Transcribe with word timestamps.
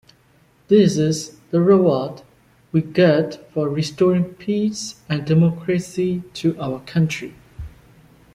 This 0.67 0.97
is 0.97 1.37
the 1.51 1.61
reward 1.61 2.23
we 2.71 2.81
get 2.81 3.47
for 3.53 3.69
restoring 3.69 4.33
peace 4.33 4.95
and 5.07 5.23
democracy 5.23 6.23
to 6.33 6.59
our 6.59 6.79
country. 6.87 7.35